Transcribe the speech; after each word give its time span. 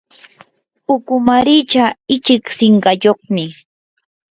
ukumaricha 0.95 1.85
ichik 2.15 2.43
sinqayuqmi. 2.57 3.43